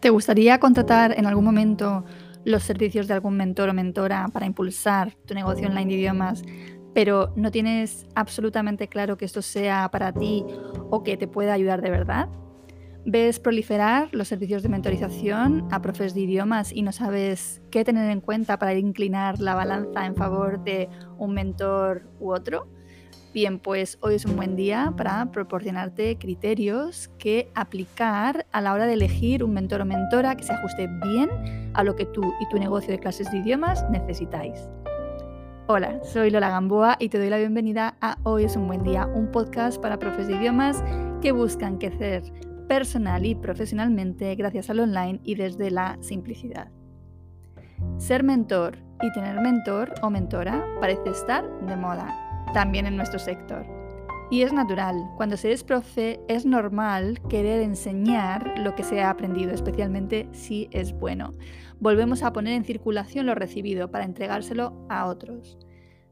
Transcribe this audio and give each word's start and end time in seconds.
¿Te 0.00 0.08
gustaría 0.08 0.58
contratar 0.58 1.18
en 1.18 1.26
algún 1.26 1.44
momento 1.44 2.04
los 2.44 2.62
servicios 2.62 3.06
de 3.06 3.12
algún 3.12 3.36
mentor 3.36 3.68
o 3.68 3.74
mentora 3.74 4.28
para 4.32 4.46
impulsar 4.46 5.14
tu 5.26 5.34
negocio 5.34 5.68
online 5.68 5.90
de 5.90 5.94
idiomas, 6.00 6.42
pero 6.94 7.34
no 7.36 7.50
tienes 7.50 8.06
absolutamente 8.14 8.88
claro 8.88 9.18
que 9.18 9.26
esto 9.26 9.42
sea 9.42 9.90
para 9.90 10.10
ti 10.14 10.46
o 10.88 11.02
que 11.02 11.18
te 11.18 11.28
pueda 11.28 11.52
ayudar 11.52 11.82
de 11.82 11.90
verdad? 11.90 12.30
¿Ves 13.04 13.40
proliferar 13.40 14.08
los 14.12 14.28
servicios 14.28 14.62
de 14.62 14.70
mentorización 14.70 15.68
a 15.70 15.82
profes 15.82 16.14
de 16.14 16.22
idiomas 16.22 16.72
y 16.72 16.80
no 16.80 16.92
sabes 16.92 17.60
qué 17.70 17.84
tener 17.84 18.10
en 18.10 18.22
cuenta 18.22 18.58
para 18.58 18.72
inclinar 18.72 19.38
la 19.38 19.54
balanza 19.54 20.06
en 20.06 20.16
favor 20.16 20.64
de 20.64 20.88
un 21.18 21.34
mentor 21.34 22.08
u 22.20 22.32
otro? 22.32 22.68
Bien, 23.32 23.60
pues 23.60 23.96
hoy 24.00 24.16
es 24.16 24.24
un 24.24 24.34
buen 24.34 24.56
día 24.56 24.92
para 24.96 25.30
proporcionarte 25.30 26.18
criterios 26.18 27.08
que 27.16 27.48
aplicar 27.54 28.44
a 28.50 28.60
la 28.60 28.72
hora 28.72 28.86
de 28.86 28.94
elegir 28.94 29.44
un 29.44 29.54
mentor 29.54 29.82
o 29.82 29.84
mentora 29.84 30.34
que 30.34 30.42
se 30.42 30.52
ajuste 30.52 30.88
bien 31.04 31.70
a 31.74 31.84
lo 31.84 31.94
que 31.94 32.06
tú 32.06 32.22
y 32.40 32.48
tu 32.48 32.58
negocio 32.58 32.90
de 32.90 32.98
clases 32.98 33.30
de 33.30 33.38
idiomas 33.38 33.88
necesitáis. 33.88 34.68
Hola, 35.68 36.00
soy 36.02 36.30
Lola 36.30 36.50
Gamboa 36.50 36.96
y 36.98 37.08
te 37.08 37.18
doy 37.18 37.30
la 37.30 37.38
bienvenida 37.38 37.96
a 38.00 38.18
Hoy 38.24 38.42
es 38.42 38.56
un 38.56 38.66
buen 38.66 38.82
día, 38.82 39.06
un 39.06 39.30
podcast 39.30 39.80
para 39.80 40.00
profes 40.00 40.26
de 40.26 40.34
idiomas 40.34 40.82
que 41.22 41.30
buscan 41.30 41.78
crecer 41.78 42.24
personal 42.66 43.24
y 43.26 43.36
profesionalmente 43.36 44.34
gracias 44.34 44.70
al 44.70 44.80
online 44.80 45.20
y 45.22 45.36
desde 45.36 45.70
la 45.70 45.98
simplicidad. 46.00 46.72
Ser 47.96 48.24
mentor 48.24 48.78
y 49.00 49.12
tener 49.12 49.40
mentor 49.40 49.94
o 50.02 50.10
mentora 50.10 50.66
parece 50.80 51.10
estar 51.10 51.48
de 51.66 51.76
moda 51.76 52.29
también 52.52 52.86
en 52.86 52.96
nuestro 52.96 53.18
sector. 53.18 53.66
Y 54.30 54.42
es 54.42 54.52
natural, 54.52 55.10
cuando 55.16 55.36
se 55.36 55.50
es 55.50 55.64
profe 55.64 56.20
es 56.28 56.46
normal 56.46 57.20
querer 57.28 57.60
enseñar 57.62 58.58
lo 58.58 58.76
que 58.76 58.84
se 58.84 59.02
ha 59.02 59.10
aprendido, 59.10 59.52
especialmente 59.52 60.28
si 60.32 60.68
es 60.70 60.92
bueno. 60.92 61.34
Volvemos 61.80 62.22
a 62.22 62.32
poner 62.32 62.54
en 62.54 62.64
circulación 62.64 63.26
lo 63.26 63.34
recibido 63.34 63.90
para 63.90 64.04
entregárselo 64.04 64.86
a 64.88 65.06
otros. 65.06 65.58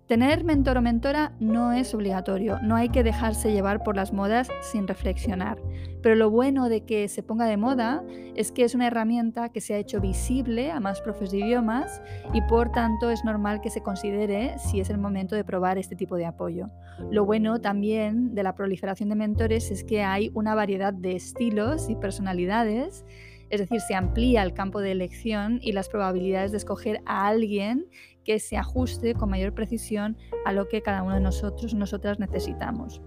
Tener 0.08 0.42
mentor 0.42 0.78
o 0.78 0.80
mentora 0.80 1.32
no 1.38 1.74
es 1.74 1.92
obligatorio, 1.92 2.58
no 2.62 2.76
hay 2.76 2.88
que 2.88 3.02
dejarse 3.02 3.52
llevar 3.52 3.82
por 3.82 3.94
las 3.94 4.14
modas 4.14 4.48
sin 4.62 4.88
reflexionar. 4.88 5.60
Pero 6.02 6.14
lo 6.14 6.30
bueno 6.30 6.70
de 6.70 6.86
que 6.86 7.08
se 7.08 7.22
ponga 7.22 7.44
de 7.44 7.58
moda 7.58 8.02
es 8.34 8.50
que 8.50 8.64
es 8.64 8.74
una 8.74 8.86
herramienta 8.86 9.50
que 9.50 9.60
se 9.60 9.74
ha 9.74 9.76
hecho 9.76 10.00
visible 10.00 10.70
a 10.70 10.80
más 10.80 11.02
profes 11.02 11.30
de 11.30 11.40
idiomas 11.40 12.00
y 12.32 12.40
por 12.40 12.72
tanto 12.72 13.10
es 13.10 13.22
normal 13.22 13.60
que 13.60 13.68
se 13.68 13.82
considere 13.82 14.58
si 14.58 14.80
es 14.80 14.88
el 14.88 14.96
momento 14.96 15.36
de 15.36 15.44
probar 15.44 15.76
este 15.76 15.94
tipo 15.94 16.16
de 16.16 16.24
apoyo. 16.24 16.70
Lo 17.10 17.26
bueno 17.26 17.60
también 17.60 18.34
de 18.34 18.44
la 18.44 18.54
proliferación 18.54 19.10
de 19.10 19.14
mentores 19.14 19.70
es 19.70 19.84
que 19.84 20.04
hay 20.04 20.30
una 20.32 20.54
variedad 20.54 20.94
de 20.94 21.16
estilos 21.16 21.90
y 21.90 21.96
personalidades 21.96 23.04
es 23.50 23.60
decir, 23.60 23.80
se 23.80 23.94
amplía 23.94 24.42
el 24.42 24.52
campo 24.52 24.80
de 24.80 24.92
elección 24.92 25.58
y 25.62 25.72
las 25.72 25.88
probabilidades 25.88 26.50
de 26.50 26.58
escoger 26.58 27.00
a 27.06 27.26
alguien 27.26 27.86
que 28.28 28.40
se 28.40 28.58
ajuste 28.58 29.14
con 29.14 29.30
mayor 29.30 29.54
precisión 29.54 30.18
a 30.44 30.52
lo 30.52 30.68
que 30.68 30.82
cada 30.82 31.02
uno 31.02 31.14
de 31.14 31.20
nosotros, 31.22 31.72
nosotras 31.72 32.18
necesitamos. 32.18 33.00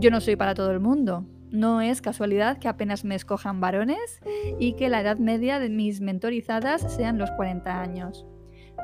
Yo 0.00 0.10
no 0.10 0.20
soy 0.20 0.34
para 0.34 0.54
todo 0.54 0.72
el 0.72 0.80
mundo. 0.80 1.24
No 1.52 1.80
es 1.80 2.02
casualidad 2.02 2.58
que 2.58 2.66
apenas 2.66 3.04
me 3.04 3.14
escojan 3.14 3.60
varones 3.60 4.20
y 4.58 4.72
que 4.72 4.88
la 4.88 5.00
edad 5.00 5.18
media 5.18 5.60
de 5.60 5.68
mis 5.68 6.00
mentorizadas 6.00 6.92
sean 6.92 7.18
los 7.18 7.30
40 7.30 7.80
años. 7.80 8.26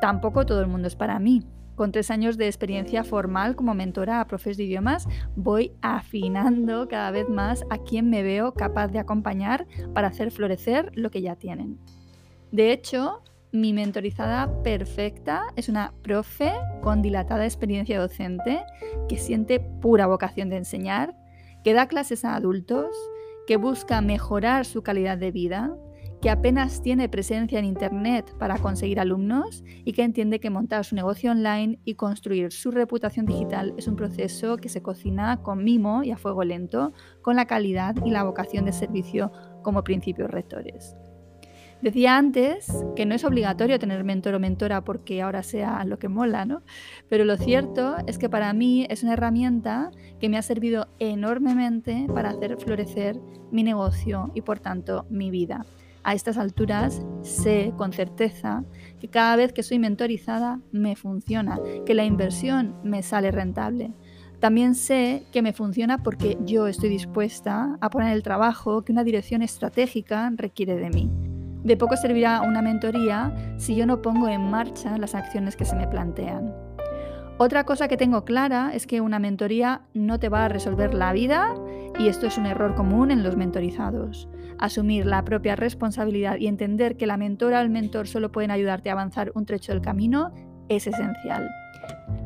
Tampoco 0.01 0.47
todo 0.47 0.61
el 0.61 0.69
mundo 0.69 0.87
es 0.87 0.95
para 0.95 1.19
mí. 1.19 1.43
Con 1.75 1.91
tres 1.91 2.12
años 2.12 2.37
de 2.37 2.47
experiencia 2.47 3.03
formal 3.03 3.56
como 3.56 3.75
mentora 3.75 4.21
a 4.21 4.29
profes 4.29 4.56
de 4.56 4.62
idiomas, 4.62 5.09
voy 5.35 5.73
afinando 5.83 6.87
cada 6.87 7.11
vez 7.11 7.29
más 7.29 7.65
a 7.69 7.79
quien 7.79 8.11
me 8.11 8.23
veo 8.23 8.55
capaz 8.55 8.93
de 8.93 9.01
acompañar 9.01 9.67
para 9.93 10.06
hacer 10.06 10.31
florecer 10.31 10.93
lo 10.95 11.11
que 11.11 11.21
ya 11.21 11.35
tienen. 11.35 11.81
De 12.53 12.71
hecho, 12.71 13.25
mi 13.55 13.73
mentorizada 13.73 14.51
perfecta 14.65 15.45
es 15.55 15.69
una 15.69 15.95
profe 16.03 16.53
con 16.83 17.03
dilatada 17.03 17.45
experiencia 17.45 18.01
docente 18.01 18.61
que 19.09 19.17
siente 19.17 19.61
pura 19.61 20.09
vocación 20.09 20.49
de 20.51 20.57
enseñar, 20.57 21.17
que 21.63 21.73
da 21.73 21.87
clases 21.87 22.25
a 22.25 22.35
adultos, 22.35 22.89
que 23.47 23.57
busca 23.57 24.01
mejorar 24.01 24.67
su 24.67 24.83
calidad 24.83 25.19
de 25.19 25.31
vida, 25.31 25.73
que 26.21 26.31
apenas 26.31 26.83
tiene 26.83 27.09
presencia 27.09 27.61
en 27.61 27.65
Internet 27.65 28.35
para 28.41 28.59
conseguir 28.59 28.99
alumnos 28.99 29.63
y 29.85 29.93
que 29.93 30.03
entiende 30.03 30.41
que 30.41 30.51
montar 30.51 30.85
su 30.85 30.97
negocio 30.97 31.31
online 31.31 31.79
y 31.85 31.95
construir 31.95 32.51
su 32.51 32.73
reputación 32.73 33.25
digital 33.25 33.73
es 33.77 33.87
un 33.87 33.95
proceso 33.95 34.57
que 34.57 34.69
se 34.69 34.83
cocina 34.83 35.43
con 35.43 35.63
mimo 35.63 36.03
y 36.03 36.11
a 36.11 36.17
fuego 36.17 36.43
lento, 36.43 36.93
con 37.23 37.37
la 37.37 37.47
calidad 37.47 37.95
y 38.05 38.11
la 38.11 38.25
vocación 38.25 38.65
de 38.65 38.73
servicio 38.73 39.31
como 39.63 39.85
principios 39.85 40.29
rectores. 40.29 40.97
Decía 41.84 42.17
antes 42.17 42.67
que 42.97 43.05
no 43.05 43.15
es 43.15 43.25
obligatorio 43.25 43.78
tener 43.78 44.05
mentor 44.05 44.34
o 44.34 44.41
mentora 44.41 44.83
porque 44.84 45.21
ahora 45.21 45.43
sea 45.43 45.84
lo 45.84 45.99
que 45.99 46.09
mola, 46.09 46.47
¿no? 46.47 46.62
Pero 47.11 47.27
lo 47.27 47.37
cierto 47.37 47.97
es 48.06 48.17
que 48.17 48.31
para 48.31 48.55
mí 48.55 48.87
es 48.89 49.03
una 49.03 49.12
herramienta 49.12 49.91
que 50.19 50.31
me 50.31 50.39
ha 50.39 50.43
servido 50.43 50.89
enormemente 50.99 52.06
para 52.15 52.31
hacer 52.31 52.56
florecer 52.56 53.21
mi 53.50 53.62
negocio 53.62 54.31
y 54.34 54.41
por 54.41 54.61
tanto 54.61 55.05
mi 55.11 55.31
vida 55.31 55.67
a 56.05 56.15
estas 56.15 56.39
alturas 56.39 57.03
sé 57.21 57.75
con 57.77 57.93
certeza 57.93 58.65
que 58.99 59.09
cada 59.09 59.37
vez 59.37 59.53
que 59.53 59.62
soy 59.62 59.78
mentorizada 59.78 60.61
me 60.73 60.97
funciona, 60.97 61.61
que 61.84 61.93
la 61.93 62.06
inversión 62.06 62.77
me 62.83 63.03
sale 63.03 63.31
rentable. 63.31 63.93
También 64.41 64.75
sé 64.75 65.27
que 65.33 65.43
me 65.43 65.53
funciona 65.53 66.03
porque 66.03 66.39
yo 66.47 66.67
estoy 66.67 66.89
dispuesta 66.89 67.77
a 67.78 67.91
poner 67.91 68.15
el 68.15 68.23
trabajo 68.23 68.87
que 68.87 68.93
una 68.93 69.05
dirección 69.05 69.43
estratégica 69.43 70.33
requiere 70.34 70.77
de 70.77 70.89
mí. 70.89 71.34
De 71.65 71.79
poco 71.79 71.97
servirá 71.97 72.43
una 72.43 72.61
mentoría 72.61 73.35
si 73.57 73.75
yo 73.75 73.87
no 73.87 74.03
pongo 74.03 74.29
en 74.29 74.51
marcha 74.51 74.99
las 74.99 75.15
acciones 75.15 75.57
que 75.57 75.65
se 75.65 75.75
me 75.75 75.89
plantean. 75.89 76.55
Otra 77.39 77.65
cosa 77.65 77.89
que 77.89 77.97
tengo 77.97 78.25
clara 78.25 78.71
es 78.75 78.87
que 78.87 79.01
una 79.01 79.19
mentoría 79.19 79.81
no 79.95 80.21
te 80.21 80.29
va 80.29 80.45
a 80.45 80.49
resolver 80.49 80.95
la 80.95 81.13
vida 81.13 81.55
y 81.99 82.09
esto 82.09 82.27
es 82.27 82.39
un 82.39 82.47
error 82.47 82.75
común 82.75 83.11
en 83.11 83.23
los 83.23 83.37
mentorizados. 83.37 84.29
Asumir 84.59 85.07
la 85.07 85.25
propia 85.25 85.57
responsabilidad 85.57 86.37
y 86.37 86.47
entender 86.47 86.97
que 86.97 87.07
la 87.07 87.17
mentora 87.17 87.59
o 87.59 87.63
el 87.63 87.71
mentor 87.71 88.07
solo 88.07 88.31
pueden 88.31 88.51
ayudarte 88.51 88.91
a 88.91 88.93
avanzar 88.93 89.33
un 89.35 89.47
trecho 89.47 89.73
del 89.73 89.81
camino 89.81 90.33
es 90.69 90.87
esencial. 90.87 91.51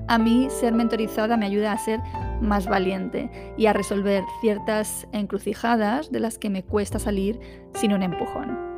A 0.08 0.18
mí 0.18 0.48
ser 0.50 0.74
mentorizada 0.74 1.36
me 1.36 1.46
ayuda 1.46 1.72
a 1.72 1.78
ser 1.78 2.00
más 2.42 2.66
valiente 2.66 3.30
y 3.56 3.66
a 3.66 3.72
resolver 3.72 4.24
ciertas 4.40 5.06
encrucijadas 5.12 6.10
de 6.10 6.20
las 6.20 6.38
que 6.38 6.50
me 6.50 6.64
cuesta 6.64 6.98
salir 6.98 7.38
sin 7.74 7.92
un 7.92 8.02
empujón. 8.02 8.77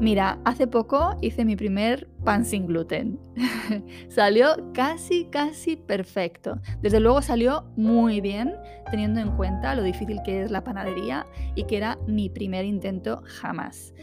Mira, 0.00 0.38
hace 0.44 0.66
poco 0.66 1.16
hice 1.22 1.44
mi 1.44 1.56
primer 1.56 2.08
pan 2.24 2.44
sin 2.44 2.66
gluten. 2.66 3.18
salió 4.08 4.72
casi, 4.74 5.24
casi 5.26 5.76
perfecto. 5.76 6.60
Desde 6.82 7.00
luego 7.00 7.22
salió 7.22 7.64
muy 7.76 8.20
bien, 8.20 8.54
teniendo 8.90 9.20
en 9.20 9.30
cuenta 9.36 9.74
lo 9.74 9.82
difícil 9.82 10.20
que 10.24 10.42
es 10.42 10.50
la 10.50 10.62
panadería 10.62 11.26
y 11.54 11.64
que 11.64 11.78
era 11.78 11.98
mi 12.06 12.28
primer 12.28 12.64
intento 12.64 13.22
jamás. 13.24 13.94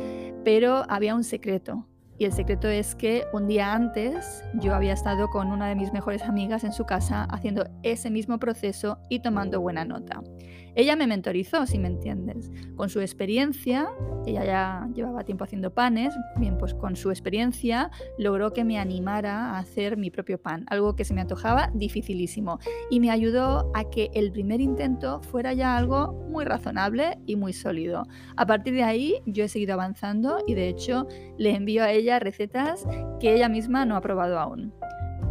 Pero 0.43 0.83
había 0.89 1.15
un 1.15 1.23
secreto. 1.23 1.85
Y 2.17 2.25
el 2.25 2.33
secreto 2.33 2.67
es 2.67 2.95
que 2.95 3.25
un 3.33 3.47
día 3.47 3.73
antes 3.73 4.43
yo 4.53 4.75
había 4.75 4.93
estado 4.93 5.29
con 5.29 5.51
una 5.51 5.67
de 5.67 5.75
mis 5.75 5.91
mejores 5.91 6.21
amigas 6.23 6.63
en 6.63 6.71
su 6.71 6.85
casa 6.85 7.23
haciendo 7.25 7.65
ese 7.81 8.09
mismo 8.09 8.39
proceso 8.39 8.99
y 9.09 9.19
tomando 9.19 9.59
buena 9.61 9.83
nota. 9.83 10.21
Ella 10.75 10.95
me 10.95 11.05
mentorizó, 11.05 11.67
si 11.67 11.77
me 11.77 11.87
entiendes. 11.87 12.51
Con 12.75 12.89
su 12.89 12.99
experiencia, 12.99 13.89
ella 14.25 14.43
ya 14.43 14.89
llevaba 14.95 15.23
tiempo 15.23 15.43
haciendo 15.43 15.71
panes, 15.71 16.15
bien, 16.37 16.57
pues 16.57 16.73
con 16.73 16.95
su 16.95 17.11
experiencia 17.11 17.91
logró 18.17 18.53
que 18.53 18.63
me 18.63 18.79
animara 18.79 19.51
a 19.51 19.59
hacer 19.59 19.97
mi 19.97 20.09
propio 20.09 20.41
pan, 20.41 20.65
algo 20.69 20.95
que 20.95 21.05
se 21.05 21.13
me 21.13 21.21
antojaba 21.21 21.69
dificilísimo. 21.75 22.57
Y 22.89 22.99
me 22.99 23.11
ayudó 23.11 23.69
a 23.75 23.83
que 23.89 24.09
el 24.15 24.31
primer 24.31 24.61
intento 24.61 25.21
fuera 25.21 25.53
ya 25.53 25.77
algo 25.77 26.13
muy 26.27 26.43
razonable 26.43 27.19
y 27.27 27.35
muy 27.35 27.53
sólido. 27.53 28.07
A 28.35 28.47
partir 28.47 28.73
de 28.73 28.83
ahí 28.83 29.21
yo 29.27 29.43
he 29.43 29.49
seguido 29.49 29.73
avanzando 29.73 30.39
y 30.47 30.55
de 30.55 30.69
hecho 30.69 31.07
le 31.37 31.55
envío 31.55 31.83
a 31.83 31.91
ella 31.91 32.12
recetas 32.19 32.85
que 33.19 33.33
ella 33.33 33.49
misma 33.49 33.85
no 33.85 33.95
ha 33.95 34.01
probado 34.01 34.39
aún. 34.39 34.73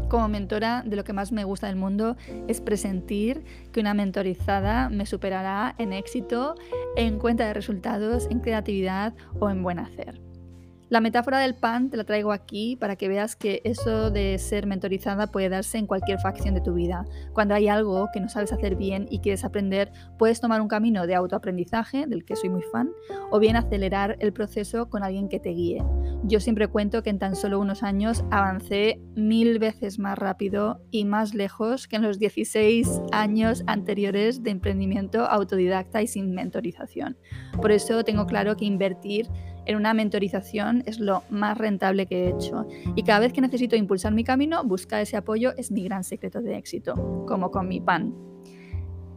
Como 0.09 0.29
mentora, 0.29 0.83
de 0.85 0.97
lo 0.97 1.05
que 1.05 1.15
más 1.15 1.33
me 1.33 1.45
gusta 1.45 1.69
del 1.69 1.77
mundo 1.77 2.17
es 2.47 2.61
presentir 2.61 3.45
que 3.73 3.81
una 3.81 3.95
mentorizada 3.95 4.91
me 4.91 5.07
superará 5.07 5.75
en 5.79 5.95
éxito, 5.95 6.55
en 6.97 7.19
cuenta 7.19 7.47
de 7.47 7.55
resultados, 7.55 8.29
en 8.31 8.41
creatividad 8.41 9.15
o 9.41 9.49
en 9.49 9.63
buen 9.63 9.79
hacer. 9.79 10.21
La 10.93 11.01
metáfora 11.01 11.39
del 11.39 11.55
pan 11.55 11.89
te 11.89 11.97
la 11.97 12.05
traigo 12.05 12.33
aquí 12.33 12.77
para 12.77 12.97
que 12.97 13.09
veas 13.09 13.35
que 13.35 13.63
eso 13.65 14.11
de 14.11 14.37
ser 14.37 14.67
mentorizada 14.67 15.27
puede 15.27 15.49
darse 15.49 15.79
en 15.79 15.87
cualquier 15.87 16.19
facción 16.21 16.55
de 16.55 16.61
tu 16.61 16.75
vida. 16.75 17.07
Cuando 17.33 17.55
hay 17.55 17.69
algo 17.69 18.11
que 18.13 18.21
no 18.21 18.29
sabes 18.29 18.53
hacer 18.53 18.77
bien 18.77 19.07
y 19.09 19.21
quieres 19.21 19.43
aprender, 19.43 19.91
puedes 20.19 20.43
tomar 20.43 20.61
un 20.61 20.69
camino 20.69 21.07
de 21.07 21.15
autoaprendizaje, 21.15 22.07
del 22.07 22.27
que 22.27 22.37
soy 22.37 22.51
muy 22.51 22.61
fan, 22.71 22.91
o 23.31 23.39
bien 23.39 23.57
acelerar 23.57 24.19
el 24.21 24.35
proceso 24.35 24.91
con 24.91 25.03
alguien 25.03 25.31
que 25.31 25.41
te 25.41 25.49
guíe. 25.49 25.83
Yo 26.25 26.41
siempre 26.41 26.69
cuento 26.69 27.03
que 27.03 27.09
en 27.09 27.19
tan 27.19 27.37
solo 27.37 27.59
unos 27.59 27.83
años 27.83 28.23
avancé 28.31 29.01
mil 29.17 29.59
veces 29.59 29.99
más 29.99 30.19
rápido 30.19 30.83
y 30.91 31.07
más 31.07 31.33
lejos 31.33 31.89
que 31.89 31.97
en 31.97 32.03
los 32.03 32.19
16 32.19 33.01
años 33.13 33.65
anteriores 33.67 34.43
de 34.43 34.51
emprendimiento 34.51 35.25
autodidacta 35.25 36.03
y 36.03 36.07
sin 36.07 36.33
mentorización. 36.33 37.17
Por 37.63 37.73
eso 37.73 38.05
tengo 38.05 38.27
claro 38.27 38.57
que 38.57 38.67
invertir 38.67 39.27
en 39.67 39.77
una 39.77 39.95
mentorización 39.95 40.83
es 40.87 40.99
lo 40.99 41.23
más 41.31 41.59
rentable 41.59 42.07
que 42.07 42.25
he 42.25 42.31
hecho. 42.31 42.67
Y 42.97 43.03
cada 43.03 43.21
vez 43.21 43.33
que 43.33 43.41
necesito 43.41 43.77
impulsar 43.77 44.13
mi 44.13 44.25
camino, 44.25 44.65
buscar 44.65 45.01
ese 45.01 45.17
apoyo 45.17 45.53
es 45.57 45.71
mi 45.71 45.85
gran 45.85 46.05
secreto 46.05 46.41
de 46.41 46.57
éxito, 46.57 47.25
como 47.27 47.51
con 47.51 47.69
mi 47.69 47.81
pan. 47.81 48.15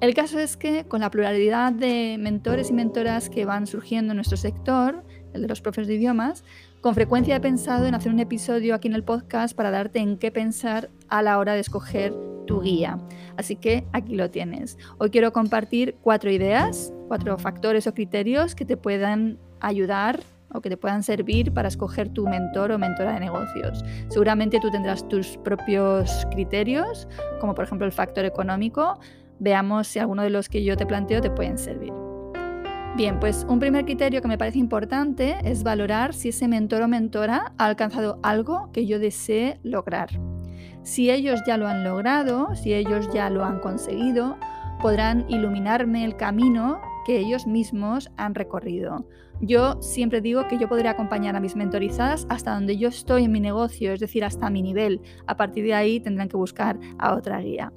El 0.02 0.14
caso 0.14 0.40
es 0.40 0.58
que 0.58 0.86
con 0.86 1.02
la 1.02 1.10
pluralidad 1.10 1.72
de 1.72 2.18
mentores 2.20 2.70
y 2.70 2.74
mentoras 2.74 3.30
que 3.30 3.46
van 3.46 3.66
surgiendo 3.66 4.12
en 4.12 4.18
nuestro 4.18 4.38
sector, 4.38 5.04
el 5.34 5.42
de 5.42 5.48
los 5.48 5.62
profes 5.62 5.88
de 5.88 5.96
idiomas, 5.96 6.44
con 6.82 6.94
frecuencia 6.94 7.38
he 7.38 7.40
pensado 7.40 7.88
en 7.88 7.96
hacer 7.96 8.12
un 8.12 8.20
episodio 8.20 8.76
aquí 8.76 8.88
en 8.88 8.94
el 8.94 9.04
podcast 9.04 9.56
para 9.56 9.72
darte 9.72 10.00
en 10.00 10.18
qué 10.18 10.32
pensar 10.32 10.90
a 11.08 11.22
la 11.22 11.40
hora 11.40 11.54
de 11.54 11.62
escoger 11.62 12.14
tu 12.46 12.62
guía. 12.62 13.00
Así 13.38 13.56
que 13.56 13.88
aquí 13.94 14.16
lo 14.16 14.30
tienes. 14.30 14.78
Hoy 14.98 15.10
quiero 15.10 15.34
compartir 15.34 15.96
cuatro 16.02 16.30
ideas, 16.30 16.94
cuatro 17.08 17.38
factores 17.38 17.88
o 17.88 17.94
criterios 17.94 18.54
que 18.54 18.66
te 18.66 18.78
puedan 18.78 19.40
ayudar 19.60 20.20
o 20.56 20.62
que 20.62 20.70
te 20.70 20.78
puedan 20.78 21.04
servir 21.04 21.52
para 21.54 21.68
escoger 21.68 22.10
tu 22.10 22.28
mentor 22.28 22.72
o 22.72 22.78
mentora 22.78 23.14
de 23.14 23.20
negocios. 23.20 23.84
Seguramente 24.10 24.60
tú 24.60 24.72
tendrás 24.72 25.08
tus 25.08 25.38
propios 25.38 26.26
criterios, 26.32 27.08
como 27.40 27.54
por 27.56 27.66
ejemplo 27.66 27.86
el 27.86 27.92
factor 27.92 28.26
económico. 28.26 29.00
Veamos 29.40 29.88
si 29.88 30.00
alguno 30.00 30.24
de 30.24 30.30
los 30.30 30.50
que 30.50 30.64
yo 30.64 30.78
te 30.78 30.86
planteo 30.86 31.22
te 31.22 31.30
pueden 31.30 31.58
servir. 31.58 31.94
Bien, 32.96 33.20
pues 33.20 33.46
un 33.50 33.60
primer 33.60 33.84
criterio 33.84 34.22
que 34.22 34.28
me 34.30 34.38
parece 34.38 34.58
importante 34.58 35.36
es 35.44 35.64
valorar 35.64 36.14
si 36.14 36.30
ese 36.30 36.48
mentor 36.48 36.82
o 36.84 36.88
mentora 36.88 37.52
ha 37.58 37.66
alcanzado 37.66 38.20
algo 38.24 38.70
que 38.72 38.86
yo 38.86 39.00
desee 39.00 39.60
lograr. 39.64 40.10
Si 40.82 41.12
ellos 41.12 41.42
ya 41.46 41.58
lo 41.58 41.68
han 41.68 41.84
logrado, 41.84 42.56
si 42.56 42.74
ellos 42.74 43.10
ya 43.14 43.30
lo 43.30 43.44
han 43.44 43.60
conseguido, 43.60 44.38
podrán 44.82 45.26
iluminarme 45.28 46.06
el 46.06 46.16
camino 46.16 46.80
que 47.06 47.20
ellos 47.20 47.48
mismos 47.48 48.12
han 48.18 48.36
recorrido. 48.36 49.08
Yo 49.42 49.82
siempre 49.82 50.22
digo 50.22 50.48
que 50.48 50.58
yo 50.58 50.68
podré 50.68 50.90
acompañar 50.90 51.36
a 51.36 51.40
mis 51.40 51.56
mentorizadas 51.56 52.26
hasta 52.30 52.54
donde 52.54 52.78
yo 52.78 52.90
estoy 52.90 53.26
en 53.26 53.32
mi 53.32 53.40
negocio, 53.40 53.94
es 53.94 54.00
decir, 54.00 54.24
hasta 54.24 54.50
mi 54.50 54.62
nivel. 54.62 55.02
A 55.28 55.38
partir 55.38 55.66
de 55.66 55.74
ahí 55.74 56.00
tendrán 56.00 56.30
que 56.30 56.38
buscar 56.38 56.80
a 56.98 57.14
otra 57.16 57.40
guía. 57.40 57.72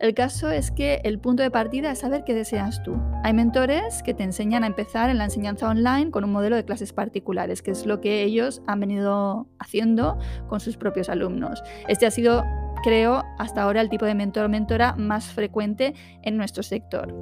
El 0.00 0.12
caso 0.12 0.50
es 0.50 0.70
que 0.70 1.00
el 1.04 1.20
punto 1.20 1.42
de 1.42 1.50
partida 1.50 1.92
es 1.92 2.00
saber 2.00 2.24
qué 2.24 2.34
deseas 2.34 2.82
tú. 2.82 2.96
Hay 3.22 3.32
mentores 3.32 4.02
que 4.02 4.12
te 4.12 4.24
enseñan 4.24 4.64
a 4.64 4.66
empezar 4.66 5.08
en 5.08 5.18
la 5.18 5.24
enseñanza 5.24 5.68
online 5.68 6.10
con 6.10 6.24
un 6.24 6.32
modelo 6.32 6.56
de 6.56 6.64
clases 6.64 6.92
particulares, 6.92 7.62
que 7.62 7.70
es 7.70 7.86
lo 7.86 8.00
que 8.00 8.22
ellos 8.22 8.60
han 8.66 8.80
venido 8.80 9.46
haciendo 9.58 10.18
con 10.48 10.60
sus 10.60 10.76
propios 10.76 11.08
alumnos. 11.08 11.62
Este 11.88 12.06
ha 12.06 12.10
sido 12.10 12.44
creo, 12.82 13.24
hasta 13.38 13.62
ahora 13.62 13.80
el 13.80 13.88
tipo 13.88 14.04
de 14.04 14.14
mentor 14.14 14.46
o 14.46 14.48
mentora 14.48 14.94
más 14.96 15.32
frecuente 15.32 15.94
en 16.22 16.36
nuestro 16.36 16.62
sector. 16.62 17.14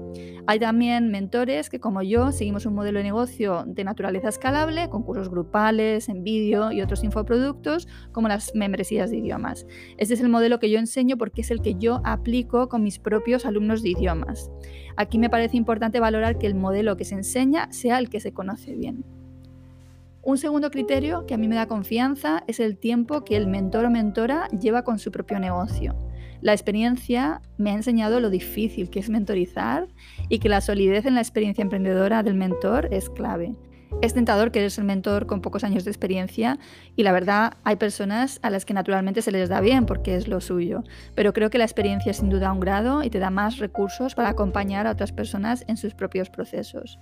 Hay 0.47 0.59
también 0.59 1.11
mentores 1.11 1.71
que, 1.71 1.81
como 1.81 2.03
yo, 2.03 2.33
seguimos 2.33 2.67
un 2.67 2.75
modelo 2.75 2.99
de 2.99 3.05
negocio 3.05 3.65
de 3.67 3.85
naturaleza 3.85 4.29
escalable, 4.29 4.89
con 4.89 5.03
cursos 5.03 5.29
grupales, 5.29 6.09
en 6.09 6.25
vídeo 6.25 6.73
y 6.73 6.83
otros 6.83 7.05
infoproductos, 7.05 7.89
como 8.13 8.29
las 8.29 8.55
membresías 8.55 9.11
de 9.11 9.19
idiomas. 9.19 9.67
Este 9.99 10.15
es 10.15 10.21
el 10.21 10.29
modelo 10.29 10.59
que 10.59 10.71
yo 10.71 10.79
enseño 10.79 11.17
porque 11.17 11.43
es 11.43 11.51
el 11.51 11.63
que 11.63 11.75
yo 11.75 12.01
aplico 12.05 12.69
con 12.69 12.83
mis 12.83 12.99
propios 12.99 13.47
alumnos 13.47 13.83
de 13.83 13.91
idiomas. 13.91 14.51
Aquí 14.97 15.19
me 15.19 15.31
parece 15.31 15.57
importante 15.57 16.01
valorar 16.01 16.39
que 16.39 16.47
el 16.47 16.55
modelo 16.55 16.97
que 16.97 17.05
se 17.05 17.15
enseña 17.15 17.71
sea 17.73 17.99
el 17.99 18.11
que 18.11 18.21
se 18.21 18.33
conoce 18.33 18.75
bien. 18.75 19.05
Un 20.25 20.39
segundo 20.39 20.71
criterio 20.71 21.27
que 21.27 21.35
a 21.35 21.37
mí 21.37 21.49
me 21.49 21.57
da 21.57 21.67
confianza 21.67 22.45
es 22.47 22.61
el 22.61 22.79
tiempo 22.79 23.25
que 23.25 23.37
el 23.37 23.49
mentor 23.49 23.87
o 23.87 23.91
mentora 23.91 24.47
lleva 24.51 24.85
con 24.85 25.01
su 25.01 25.11
propio 25.11 25.41
negocio. 25.41 25.97
La 26.41 26.53
experiencia 26.53 27.43
me 27.59 27.71
ha 27.71 27.75
enseñado 27.75 28.21
lo 28.21 28.31
difícil 28.31 28.89
que 28.89 29.01
es 29.01 29.11
mentorizar 29.11 29.89
y 30.29 30.39
que 30.39 30.49
la 30.49 30.61
solidez 30.61 31.07
en 31.07 31.17
la 31.17 31.23
experiencia 31.23 31.63
emprendedora 31.63 32.23
del 32.23 32.35
mentor 32.35 32.89
es 32.93 33.11
clave. 33.11 33.57
Es 34.01 34.15
tentador 34.15 34.53
que 34.53 34.61
eres 34.61 34.79
el 34.79 34.85
mentor 34.85 35.27
con 35.27 35.41
pocos 35.41 35.65
años 35.65 35.85
de 35.85 35.91
experiencia 35.91 36.57
y 36.95 37.03
la 37.03 37.11
verdad 37.11 37.55
hay 37.65 37.75
personas 37.75 38.39
a 38.43 38.51
las 38.51 38.65
que 38.65 38.75
naturalmente 38.75 39.23
se 39.23 39.33
les 39.33 39.49
da 39.49 39.61
bien 39.61 39.87
porque 39.87 40.15
es 40.15 40.29
lo 40.29 40.41
suyo, 40.41 40.85
pero 41.17 41.33
creo 41.33 41.51
que 41.51 41.59
la 41.59 41.65
experiencia 41.65 42.11
es 42.11 42.19
sin 42.19 42.31
duda 42.31 42.53
un 42.53 42.61
grado 42.61 43.03
y 43.03 43.11
te 43.11 43.19
da 43.19 43.31
más 43.31 43.59
recursos 43.59 44.15
para 44.15 44.29
acompañar 44.29 44.87
a 44.87 44.93
otras 44.93 45.11
personas 45.11 45.65
en 45.67 45.77
sus 45.77 45.95
propios 45.95 46.31
procesos. 46.31 47.01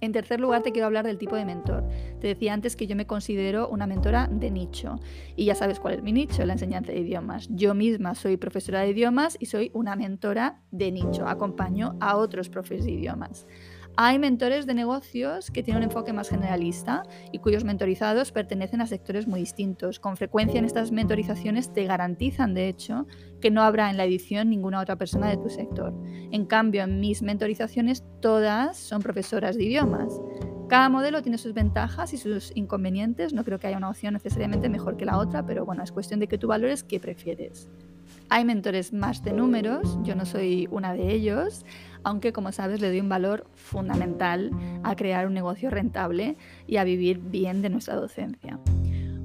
En 0.00 0.12
tercer 0.12 0.40
lugar, 0.40 0.62
te 0.62 0.72
quiero 0.72 0.86
hablar 0.86 1.04
del 1.04 1.18
tipo 1.18 1.36
de 1.36 1.44
mentor. 1.44 1.84
Te 2.20 2.28
decía 2.28 2.54
antes 2.54 2.74
que 2.74 2.86
yo 2.86 2.96
me 2.96 3.06
considero 3.06 3.68
una 3.68 3.86
mentora 3.86 4.28
de 4.30 4.50
nicho. 4.50 4.98
Y 5.36 5.44
ya 5.44 5.54
sabes 5.54 5.78
cuál 5.78 5.94
es 5.94 6.02
mi 6.02 6.12
nicho, 6.12 6.44
la 6.44 6.54
enseñanza 6.54 6.92
de 6.92 7.00
idiomas. 7.00 7.48
Yo 7.50 7.74
misma 7.74 8.14
soy 8.14 8.36
profesora 8.36 8.80
de 8.80 8.90
idiomas 8.90 9.36
y 9.40 9.46
soy 9.46 9.70
una 9.74 9.96
mentora 9.96 10.60
de 10.70 10.90
nicho. 10.90 11.28
Acompaño 11.28 11.96
a 12.00 12.16
otros 12.16 12.48
profes 12.48 12.84
de 12.84 12.92
idiomas. 12.92 13.46
Hay 13.96 14.18
mentores 14.18 14.66
de 14.66 14.74
negocios 14.74 15.50
que 15.50 15.62
tienen 15.62 15.82
un 15.82 15.88
enfoque 15.88 16.12
más 16.12 16.30
generalista 16.30 17.02
y 17.32 17.38
cuyos 17.38 17.64
mentorizados 17.64 18.32
pertenecen 18.32 18.80
a 18.80 18.86
sectores 18.86 19.26
muy 19.26 19.40
distintos. 19.40 20.00
Con 20.00 20.16
frecuencia 20.16 20.58
en 20.58 20.64
estas 20.64 20.90
mentorizaciones 20.90 21.72
te 21.72 21.84
garantizan, 21.84 22.54
de 22.54 22.68
hecho, 22.68 23.06
que 23.40 23.50
no 23.50 23.62
habrá 23.62 23.90
en 23.90 23.96
la 23.96 24.04
edición 24.04 24.48
ninguna 24.48 24.80
otra 24.80 24.96
persona 24.96 25.28
de 25.28 25.36
tu 25.36 25.50
sector. 25.50 25.92
En 26.30 26.46
cambio, 26.46 26.84
en 26.84 27.00
mis 27.00 27.20
mentorizaciones 27.20 28.04
todas 28.20 28.76
son 28.78 29.02
profesoras 29.02 29.56
de 29.56 29.64
idiomas. 29.64 30.20
Cada 30.68 30.88
modelo 30.88 31.20
tiene 31.20 31.36
sus 31.36 31.52
ventajas 31.52 32.14
y 32.14 32.16
sus 32.16 32.52
inconvenientes. 32.54 33.32
No 33.32 33.44
creo 33.44 33.58
que 33.58 33.66
haya 33.66 33.76
una 33.76 33.90
opción 33.90 34.14
necesariamente 34.14 34.68
mejor 34.68 34.96
que 34.96 35.04
la 35.04 35.18
otra, 35.18 35.44
pero 35.44 35.66
bueno, 35.66 35.82
es 35.82 35.90
cuestión 35.90 36.20
de 36.20 36.28
que 36.28 36.38
tú 36.38 36.46
valores 36.46 36.84
qué 36.84 37.00
prefieres. 37.00 37.68
Hay 38.28 38.44
mentores 38.44 38.92
más 38.92 39.24
de 39.24 39.32
números, 39.32 39.98
yo 40.04 40.14
no 40.14 40.24
soy 40.24 40.68
una 40.70 40.94
de 40.94 41.12
ellos, 41.12 41.64
aunque 42.04 42.32
como 42.32 42.52
sabes 42.52 42.80
le 42.80 42.88
doy 42.88 43.00
un 43.00 43.08
valor 43.08 43.46
fundamental 43.54 44.50
a 44.82 44.96
crear 44.96 45.26
un 45.26 45.34
negocio 45.34 45.70
rentable 45.70 46.36
y 46.66 46.76
a 46.76 46.84
vivir 46.84 47.18
bien 47.18 47.62
de 47.62 47.70
nuestra 47.70 47.94
docencia. 47.94 48.58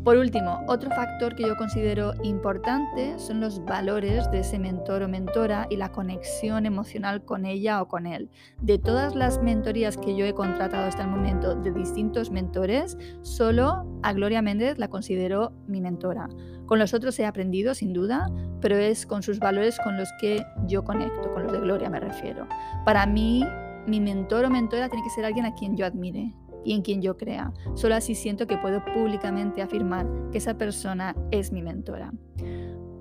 Por 0.05 0.17
último, 0.17 0.63
otro 0.67 0.91
factor 0.91 1.35
que 1.35 1.47
yo 1.47 1.55
considero 1.57 2.13
importante 2.21 3.17
son 3.17 3.41
los 3.41 3.65
valores 3.65 4.29
de 4.29 4.41
ese 4.41 4.59
mentor 4.59 5.01
o 5.01 5.07
mentora 5.07 5.65
y 5.67 5.77
la 5.77 5.91
conexión 5.91 6.67
emocional 6.67 7.25
con 7.25 7.43
ella 7.47 7.81
o 7.81 7.87
con 7.87 8.05
él. 8.05 8.29
De 8.61 8.77
todas 8.77 9.15
las 9.15 9.41
mentorías 9.41 9.97
que 9.97 10.15
yo 10.15 10.23
he 10.23 10.35
contratado 10.35 10.85
hasta 10.85 11.01
el 11.01 11.09
momento 11.09 11.55
de 11.55 11.71
distintos 11.71 12.29
mentores, 12.29 12.99
solo 13.23 13.99
a 14.03 14.13
Gloria 14.13 14.43
Méndez 14.43 14.77
la 14.77 14.89
considero 14.89 15.53
mi 15.65 15.81
mentora. 15.81 16.29
Con 16.65 16.79
los 16.79 16.93
otros 16.93 17.17
he 17.19 17.25
aprendido, 17.25 17.73
sin 17.75 17.93
duda, 17.93 18.29
pero 18.61 18.75
es 18.77 19.05
con 19.05 19.23
sus 19.23 19.39
valores 19.39 19.77
con 19.83 19.97
los 19.97 20.09
que 20.19 20.45
yo 20.67 20.83
conecto, 20.83 21.33
con 21.33 21.43
los 21.43 21.51
de 21.51 21.59
Gloria 21.59 21.89
me 21.89 21.99
refiero. 21.99 22.47
Para 22.85 23.05
mí, 23.05 23.43
mi 23.87 23.99
mentor 23.99 24.45
o 24.45 24.49
mentora 24.49 24.89
tiene 24.89 25.03
que 25.03 25.11
ser 25.11 25.25
alguien 25.25 25.45
a 25.45 25.53
quien 25.53 25.77
yo 25.77 25.85
admire, 25.85 26.33
y 26.65 26.73
en 26.73 26.81
quien 26.81 27.01
yo 27.01 27.15
crea. 27.15 27.53
Solo 27.75 27.95
así 27.95 28.15
siento 28.15 28.47
que 28.47 28.57
puedo 28.57 28.83
públicamente 28.83 29.61
afirmar 29.61 30.07
que 30.31 30.39
esa 30.39 30.57
persona 30.57 31.15
es 31.31 31.51
mi 31.51 31.61
mentora. 31.61 32.11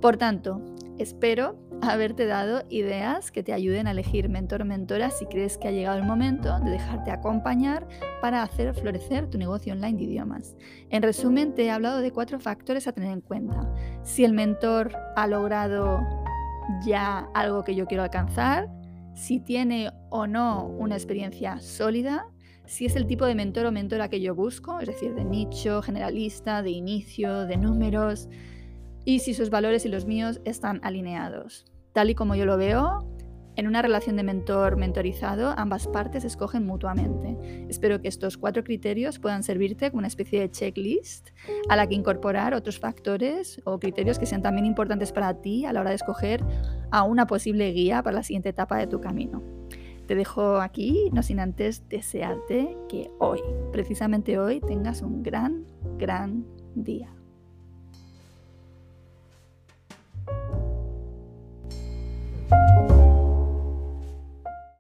Por 0.00 0.18
tanto, 0.18 0.60
espero 0.98 1.58
haberte 1.82 2.26
dado 2.26 2.62
ideas 2.70 3.30
que 3.30 3.42
te 3.42 3.52
ayuden 3.52 3.86
a 3.86 3.90
elegir 3.90 4.28
mentor 4.28 4.62
o 4.62 4.64
mentora 4.64 5.10
si 5.10 5.26
crees 5.26 5.58
que 5.58 5.68
ha 5.68 5.72
llegado 5.72 5.98
el 5.98 6.04
momento 6.04 6.58
de 6.60 6.70
dejarte 6.70 7.10
acompañar 7.10 7.86
para 8.20 8.42
hacer 8.42 8.74
florecer 8.74 9.28
tu 9.28 9.38
negocio 9.38 9.72
online 9.72 9.98
de 9.98 10.04
idiomas. 10.04 10.56
En 10.90 11.02
resumen, 11.02 11.54
te 11.54 11.64
he 11.64 11.70
hablado 11.70 12.00
de 12.00 12.12
cuatro 12.12 12.38
factores 12.40 12.86
a 12.86 12.92
tener 12.92 13.12
en 13.12 13.20
cuenta. 13.20 13.72
Si 14.02 14.24
el 14.24 14.32
mentor 14.32 14.96
ha 15.16 15.26
logrado 15.26 16.00
ya 16.86 17.28
algo 17.34 17.64
que 17.64 17.74
yo 17.74 17.86
quiero 17.86 18.02
alcanzar, 18.02 18.68
si 19.14 19.40
tiene 19.40 19.90
o 20.10 20.26
no 20.26 20.66
una 20.66 20.94
experiencia 20.94 21.60
sólida, 21.60 22.26
si 22.66 22.86
es 22.86 22.96
el 22.96 23.06
tipo 23.06 23.26
de 23.26 23.34
mentor 23.34 23.66
o 23.66 23.72
mentora 23.72 24.08
que 24.08 24.20
yo 24.20 24.34
busco, 24.34 24.80
es 24.80 24.86
decir, 24.86 25.14
de 25.14 25.24
nicho, 25.24 25.82
generalista, 25.82 26.62
de 26.62 26.70
inicio, 26.70 27.46
de 27.46 27.58
números, 27.58 28.28
y 29.04 29.20
si 29.20 29.34
sus 29.34 29.50
valores 29.50 29.84
y 29.84 29.88
los 29.88 30.06
míos 30.06 30.40
están 30.44 30.80
alineados. 30.82 31.66
Tal 31.92 32.10
y 32.10 32.14
como 32.14 32.34
yo 32.34 32.46
lo 32.46 32.56
veo, 32.56 33.06
En 33.56 33.68
una 33.68 33.82
relación 33.82 34.16
de 34.16 34.24
mentor-mentorizado, 34.24 35.54
ambas 35.56 35.86
partes 35.86 36.24
escogen 36.24 36.66
mutuamente. 36.66 37.36
Espero 37.68 38.00
que 38.00 38.08
estos 38.08 38.36
cuatro 38.36 38.64
criterios 38.64 39.20
puedan 39.20 39.44
servirte 39.44 39.90
como 39.90 39.98
una 39.98 40.08
especie 40.08 40.40
de 40.40 40.50
checklist 40.50 41.30
a 41.68 41.76
la 41.76 41.86
que 41.86 41.94
incorporar 41.94 42.52
otros 42.52 42.80
factores 42.80 43.62
o 43.64 43.78
criterios 43.78 44.18
que 44.18 44.26
sean 44.26 44.42
también 44.42 44.66
importantes 44.66 45.12
para 45.12 45.40
ti 45.40 45.66
a 45.66 45.72
la 45.72 45.82
hora 45.82 45.90
de 45.90 45.96
escoger 45.96 46.44
a 46.90 47.04
una 47.04 47.28
posible 47.28 47.70
guía 47.70 48.02
para 48.02 48.16
la 48.16 48.22
siguiente 48.24 48.48
etapa 48.48 48.76
de 48.76 48.88
tu 48.88 49.00
camino. 49.00 49.40
Te 50.06 50.16
dejo 50.16 50.56
aquí, 50.56 51.08
no 51.12 51.22
sin 51.22 51.38
antes 51.38 51.88
desearte 51.88 52.76
que 52.88 53.08
hoy, 53.20 53.40
precisamente 53.72 54.36
hoy, 54.38 54.60
tengas 54.60 55.00
un 55.00 55.22
gran, 55.22 55.64
gran 55.96 56.44
día. 56.74 57.14